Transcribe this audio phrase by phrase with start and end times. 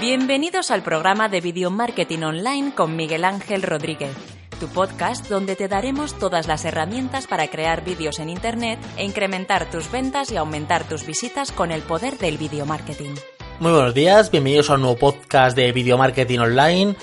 [0.00, 4.14] Bienvenidos al programa de Video Marketing Online con Miguel Ángel Rodríguez,
[4.60, 9.70] tu podcast donde te daremos todas las herramientas para crear vídeos en Internet e incrementar
[9.70, 13.14] tus ventas y aumentar tus visitas con el poder del video marketing.
[13.58, 16.94] Muy buenos días, bienvenidos a un nuevo podcast de Video Marketing Online.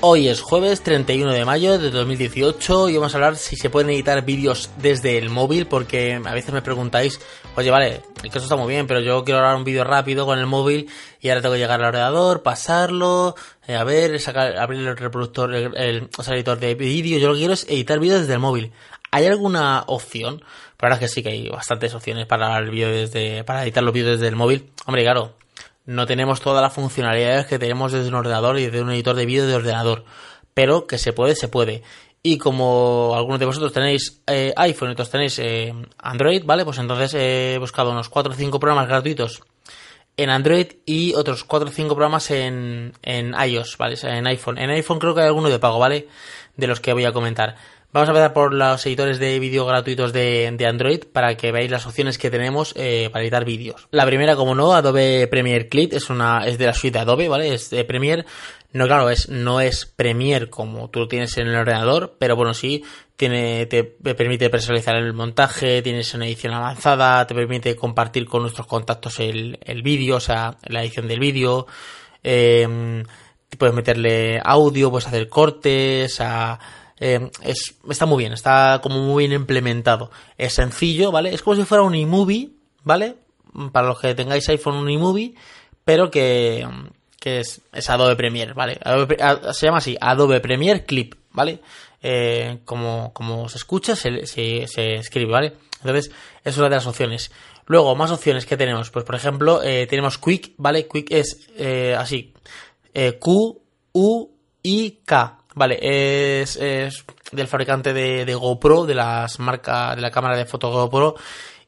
[0.00, 3.90] Hoy es jueves 31 de mayo de 2018 y vamos a hablar si se pueden
[3.90, 7.20] editar vídeos desde el móvil porque a veces me preguntáis,
[7.56, 10.38] oye, vale, que eso está muy bien, pero yo quiero grabar un vídeo rápido con
[10.38, 10.88] el móvil
[11.20, 13.34] y ahora tengo que llegar al ordenador, pasarlo,
[13.66, 17.34] eh, a ver, sacar, abrir el reproductor, el, el, el editor de vídeo, yo lo
[17.34, 18.70] que quiero es editar vídeos desde el móvil.
[19.10, 20.44] ¿Hay alguna opción?
[20.76, 23.92] Para verdad que sí que hay bastantes opciones para el vídeo desde, para editar los
[23.92, 24.70] vídeos desde el móvil.
[24.86, 25.34] Hombre, claro,
[25.88, 29.24] no tenemos todas las funcionalidades que tenemos desde un ordenador y desde un editor de
[29.24, 30.04] vídeo de ordenador.
[30.52, 31.82] Pero que se puede, se puede.
[32.22, 36.66] Y como algunos de vosotros tenéis eh, iPhone y otros tenéis eh, Android, ¿vale?
[36.66, 39.40] Pues entonces he buscado unos 4 o 5 programas gratuitos
[40.18, 43.96] en Android y otros 4 o 5 programas en, en iOS, ¿vale?
[44.02, 44.58] En iPhone.
[44.58, 46.06] En iPhone creo que hay alguno de pago, ¿vale?
[46.54, 47.56] De los que voy a comentar.
[47.90, 51.70] Vamos a empezar por los editores de vídeo gratuitos de, de, Android para que veáis
[51.70, 53.88] las opciones que tenemos eh, para editar vídeos.
[53.92, 57.30] La primera, como no, Adobe Premiere Clip, es una, es de la suite de Adobe,
[57.30, 57.54] ¿vale?
[57.54, 58.26] Es de Premiere.
[58.74, 62.52] No, claro, es, no es Premiere como tú lo tienes en el ordenador, pero bueno,
[62.52, 62.84] sí,
[63.16, 68.66] tiene, te permite personalizar el montaje, tienes una edición avanzada, te permite compartir con nuestros
[68.66, 71.66] contactos el, el vídeo, o sea, la edición del vídeo,
[72.22, 73.02] eh,
[73.56, 76.60] puedes meterle audio, puedes hacer cortes, a,
[77.00, 80.10] eh, es, está muy bien, está como muy bien implementado.
[80.36, 81.32] Es sencillo, ¿vale?
[81.32, 82.50] Es como si fuera un iMovie,
[82.84, 83.16] ¿vale?
[83.72, 85.34] Para los que tengáis iPhone, un iMovie,
[85.84, 86.66] pero que,
[87.20, 88.78] que es, es, Adobe Premiere, ¿vale?
[89.52, 91.60] Se llama así, Adobe Premiere Clip, ¿vale?
[92.02, 95.54] Eh, como, como se escucha, se, se, se, escribe, ¿vale?
[95.80, 96.10] Entonces,
[96.44, 97.30] es una de las opciones.
[97.66, 98.90] Luego, más opciones que tenemos.
[98.90, 100.88] Pues, por ejemplo, eh, tenemos Quick, ¿vale?
[100.88, 102.34] Quick es eh, así.
[103.20, 103.62] Q,
[103.92, 104.30] U,
[104.62, 110.12] I, K, Vale, es, es del fabricante de, de, GoPro, de las marcas, de la
[110.12, 111.16] cámara de foto GoPro.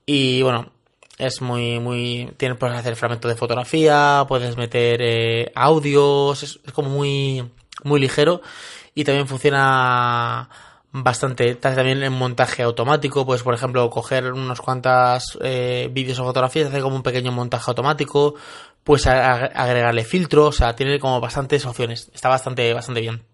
[0.06, 0.70] Y bueno,
[1.18, 2.32] es muy, muy.
[2.36, 7.50] Tienes, puedes hacer fragmentos de fotografía, puedes meter eh, audios, es, es, como muy,
[7.82, 8.42] muy ligero.
[8.94, 10.48] Y también funciona
[10.92, 11.56] bastante.
[11.56, 16.82] También en montaje automático, pues por ejemplo, coger unos cuantas eh, vídeos o fotografías, hacer
[16.82, 18.36] como un pequeño montaje automático,
[18.84, 22.08] pues agregarle filtros, o sea, tiene como bastantes opciones.
[22.14, 23.29] Está bastante, bastante bien.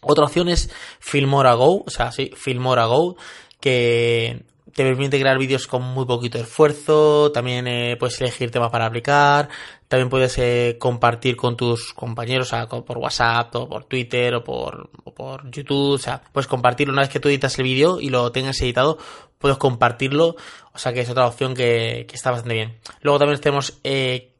[0.00, 0.70] Otra opción es
[1.00, 3.16] Filmora Go, o sea, sí, Filmora Go,
[3.60, 8.86] que te permite crear vídeos con muy poquito esfuerzo, también eh, puedes elegir temas para
[8.86, 9.48] aplicar,
[9.88, 14.44] también puedes eh, compartir con tus compañeros, o sea, por WhatsApp, o por Twitter, o
[14.44, 18.10] por, por YouTube, o sea, puedes compartirlo una vez que tú editas el vídeo y
[18.10, 18.98] lo tengas editado,
[19.38, 20.36] puedes compartirlo,
[20.72, 22.78] o sea que es otra opción que, que está bastante bien.
[23.00, 24.32] Luego también tenemos eh,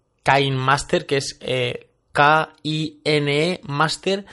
[0.53, 4.27] Master, que es eh, K-I-N-E Master,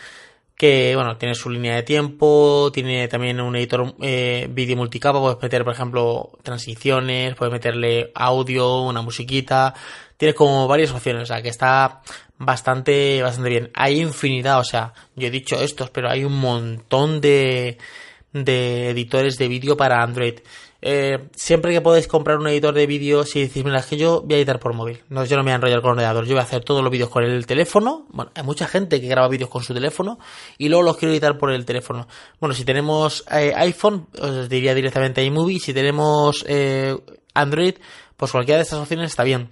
[0.56, 5.42] que bueno, tiene su línea de tiempo, tiene también un editor eh, vídeo multicapa, puedes
[5.42, 9.74] meter por ejemplo transiciones, puedes meterle audio, una musiquita,
[10.18, 12.02] tienes como varias opciones, o sea que está
[12.38, 13.72] bastante, bastante bien.
[13.74, 17.78] Hay infinidad, o sea, yo he dicho estos, pero hay un montón de,
[18.32, 20.40] de editores de vídeo para Android.
[20.86, 24.22] Eh, siempre que podéis comprar un editor de vídeo, si decís, mira, es que yo
[24.22, 25.02] voy a editar por móvil.
[25.08, 26.26] No, yo no me voy a enrollar con el ordenador.
[26.26, 28.06] Yo voy a hacer todos los vídeos con el teléfono.
[28.10, 30.20] Bueno, hay mucha gente que graba vídeos con su teléfono
[30.58, 32.06] y luego los quiero editar por el teléfono.
[32.42, 35.62] Bueno, si tenemos eh, iPhone, os diría directamente iMovie.
[35.62, 36.98] Si tenemos eh,
[37.34, 37.76] Android,
[38.18, 39.52] pues cualquiera de estas opciones está bien.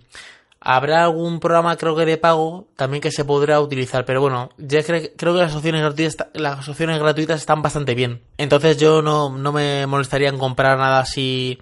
[0.63, 4.83] Habrá algún programa, creo que de pago, también que se podrá utilizar, pero bueno, ya
[4.83, 8.21] creo, que las opciones gratuitas, las opciones gratuitas están bastante bien.
[8.37, 11.59] Entonces yo no, no me molestaría en comprar nada así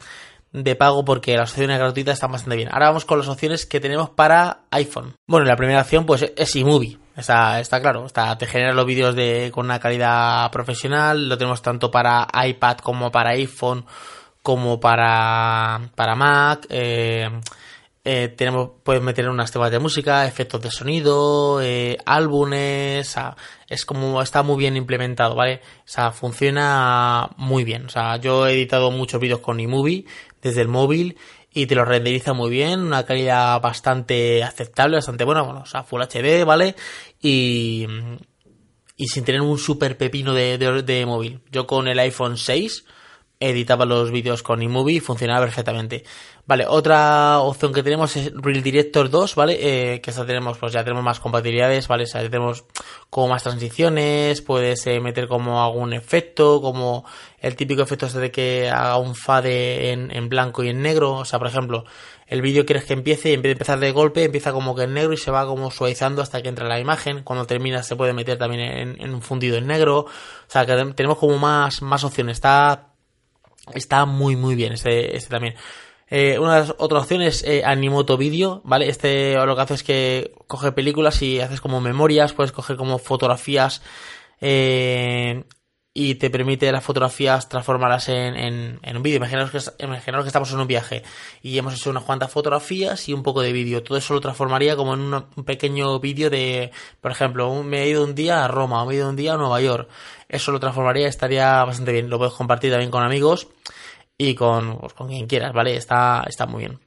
[0.51, 2.69] de pago porque las opciones gratuitas están bastante bien.
[2.73, 5.13] Ahora vamos con las opciones que tenemos para iPhone.
[5.27, 6.97] Bueno, la primera opción pues es iMovie.
[7.15, 11.61] Está, está claro, está, te genera los vídeos de, con una calidad profesional, lo tenemos
[11.61, 13.85] tanto para iPad como para iPhone,
[14.41, 17.29] como para, para Mac, eh,
[18.05, 23.37] eh, tenemos, puedes meter unas temas de música, efectos de sonido, eh, álbumes, o sea,
[23.67, 25.61] es como está muy bien implementado, ¿vale?
[25.79, 27.85] O sea, funciona muy bien.
[27.85, 30.05] O sea, yo he editado muchos vídeos con iMovie
[30.41, 31.17] desde el móvil
[31.53, 35.83] y te lo renderiza muy bien, una calidad bastante aceptable, bastante buena, bueno, o sea,
[35.83, 36.75] Full HD, ¿vale?
[37.21, 37.85] Y,
[38.95, 41.41] y sin tener un super pepino de, de, de móvil.
[41.51, 42.85] Yo con el iPhone 6
[43.39, 46.03] editaba los vídeos con iMovie y funcionaba perfectamente.
[46.45, 49.57] Vale, otra opción que tenemos es Real Director 2, ¿vale?
[49.93, 52.03] Eh, que esta tenemos, pues ya tenemos más compatibilidades, ¿vale?
[52.03, 52.65] O sea, tenemos
[53.09, 57.05] como más transiciones, puedes eh, meter como algún efecto, como
[57.39, 61.13] el típico efecto este de que haga un fade en, en, blanco y en negro.
[61.13, 61.85] O sea, por ejemplo,
[62.27, 64.83] el vídeo quieres que empiece y en vez de empezar de golpe empieza como que
[64.83, 67.23] en negro y se va como suavizando hasta que entra la imagen.
[67.23, 69.99] Cuando termina se puede meter también en, un fundido en negro.
[69.99, 70.07] O
[70.47, 72.37] sea que tenemos como más, más opciones.
[72.37, 72.88] Está,
[73.73, 75.55] está muy muy bien este, este también.
[76.11, 78.89] Eh, una de otras opciones es eh, Animoto Video, ¿vale?
[78.89, 82.97] Este lo que hace es que coge películas y haces como memorias, puedes coger como
[82.97, 83.83] fotografías
[84.41, 85.43] eh,
[85.93, 89.17] y te permite las fotografías transformarlas en, en, un vídeo.
[89.17, 91.03] Imaginaos que, imaginaos que estamos en un viaje
[91.41, 93.81] y hemos hecho unas cuantas fotografías y un poco de vídeo.
[93.83, 96.71] Todo eso lo transformaría como en un pequeño vídeo de,
[97.01, 99.33] por ejemplo, me he ido un día a Roma o me he ido un día
[99.33, 99.89] a Nueva York.
[100.27, 102.09] Eso lo transformaría, estaría bastante bien.
[102.09, 103.47] Lo puedes compartir también con amigos
[104.17, 105.75] y con, pues, con quien quieras, ¿vale?
[105.75, 106.79] Está, está muy bien.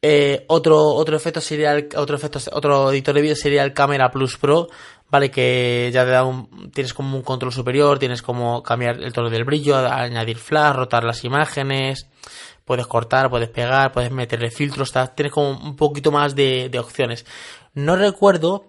[0.00, 4.10] Eh, otro, otro efecto sería el, otro efecto, otro editor de vídeo sería el Camera
[4.12, 4.68] Plus Pro,
[5.10, 9.12] vale, que ya te da un, tienes como un control superior, tienes como cambiar el
[9.12, 12.08] tono del brillo, añadir flash, rotar las imágenes,
[12.64, 17.24] puedes cortar, puedes pegar, puedes meterle filtros, tienes como un poquito más de, opciones.
[17.74, 18.66] No recuerdo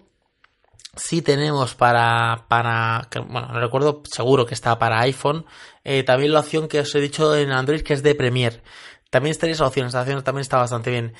[0.96, 5.44] si tenemos para, para, bueno, no recuerdo, seguro que está para iPhone,
[5.84, 8.62] eh, también la opción que os he dicho en Android que es de Premiere.
[9.10, 11.14] También estaría esa opción, esta opción también está bastante bien.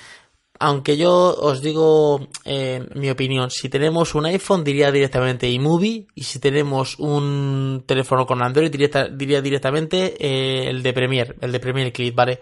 [0.62, 6.24] Aunque yo os digo eh, mi opinión, si tenemos un iPhone diría directamente iMovie y
[6.24, 11.92] si tenemos un teléfono con Android diría, directamente eh, el de Premiere, el de Premiere
[11.92, 12.40] Clip, ¿vale?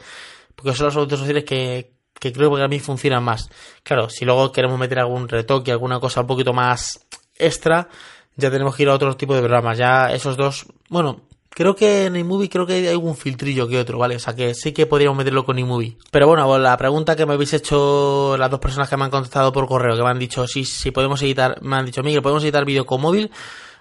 [0.56, 3.48] Porque son las otras opciones que, que creo que a mí funcionan más.
[3.84, 7.06] Claro, si luego queremos meter algún retoque, alguna cosa un poquito más
[7.36, 7.88] extra,
[8.34, 9.78] ya tenemos que ir a otro tipo de programas.
[9.78, 11.27] Ya esos dos, bueno,
[11.58, 14.14] creo que en iMovie creo que hay algún filtrillo que otro, ¿vale?
[14.14, 15.98] O sea que sí que podríamos meterlo con iMovie.
[16.12, 19.52] Pero bueno, la pregunta que me habéis hecho las dos personas que me han contestado
[19.52, 22.44] por correo, que me han dicho si, si podemos editar, me han dicho, Miguel, ¿podemos
[22.44, 23.32] editar vídeo con móvil?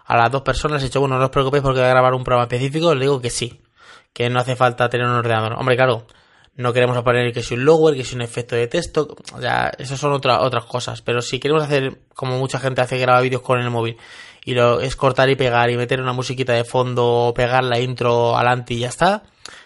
[0.06, 2.24] A las dos personas he dicho, bueno, no os preocupéis porque voy a grabar un
[2.24, 3.62] programa específico, les digo que sí,
[4.12, 5.54] que no hace falta tener un ordenador.
[5.54, 6.08] Hombre, claro,
[6.56, 9.72] no queremos poner que sea un lower, que sea un efecto de texto, o sea,
[9.78, 13.44] esas son otras otras cosas, pero si queremos hacer como mucha gente hace graba vídeos
[13.44, 13.98] con el móvil
[14.48, 18.38] y lo es cortar y pegar y meter una musiquita de fondo pegar la intro
[18.38, 19.24] adelante y ya está,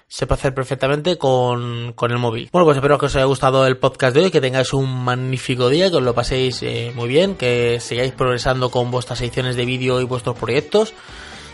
[0.07, 2.49] se puede hacer perfectamente con, con el móvil.
[2.51, 5.69] Bueno, pues espero que os haya gustado el podcast de hoy, que tengáis un magnífico
[5.69, 9.65] día, que os lo paséis eh, muy bien, que sigáis progresando con vuestras ediciones de
[9.65, 10.95] vídeo y vuestros proyectos.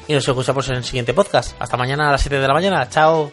[0.08, 1.54] Y nos escuchamos en el siguiente podcast.
[1.60, 2.88] Hasta mañana a las 7 de la mañana.
[2.88, 3.30] Chao.